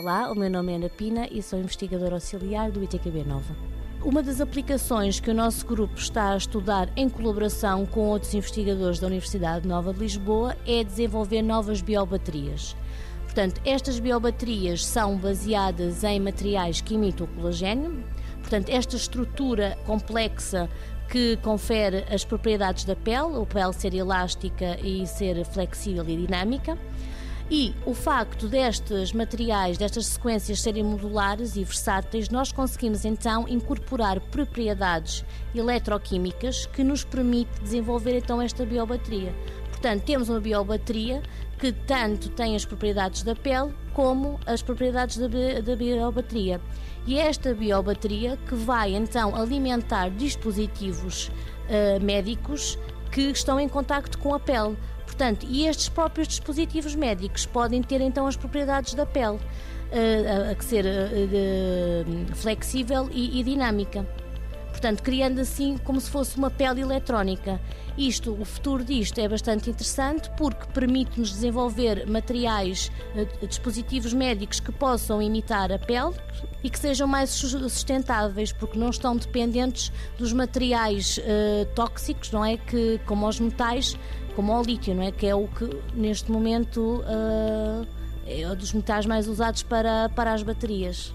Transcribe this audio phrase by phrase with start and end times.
[0.00, 3.54] Olá, o meu nome é Ana Pina e sou investigadora auxiliar do ITQB Nova.
[4.02, 8.98] Uma das aplicações que o nosso grupo está a estudar em colaboração com outros investigadores
[8.98, 12.74] da Universidade Nova de Lisboa é desenvolver novas biobaterias.
[13.24, 18.02] Portanto, estas biobaterias são baseadas em materiais que imitam o colagênio.
[18.40, 20.66] Portanto, esta estrutura complexa
[21.10, 26.78] que confere as propriedades da pele, a pele ser elástica e ser flexível e dinâmica.
[27.50, 34.20] E o facto destes materiais, destas sequências serem modulares e versáteis, nós conseguimos então incorporar
[34.20, 39.34] propriedades eletroquímicas que nos permite desenvolver então esta biobateria.
[39.68, 41.24] Portanto, temos uma biobateria
[41.58, 46.60] que tanto tem as propriedades da pele como as propriedades da, da biobateria.
[47.04, 52.78] E é esta biobateria que vai então alimentar dispositivos uh, médicos
[53.10, 54.76] que estão em contacto com a pele.
[55.04, 60.52] Portanto, e estes próprios dispositivos médicos podem ter então as propriedades da pele, uh, a,
[60.52, 64.06] a ser uh, flexível e, e dinâmica
[64.80, 67.60] portanto, criando assim como se fosse uma pele eletrónica.
[67.98, 74.72] Isto, o futuro disto é bastante interessante porque permite-nos desenvolver materiais, eh, dispositivos médicos que
[74.72, 76.14] possam imitar a pele
[76.64, 82.56] e que sejam mais sustentáveis, porque não estão dependentes dos materiais uh, tóxicos, não é?
[82.56, 83.98] Que, como os metais,
[84.34, 85.12] como o lítio, não é?
[85.12, 87.86] Que é o que neste momento uh,
[88.26, 91.14] é um dos metais mais usados para, para as baterias.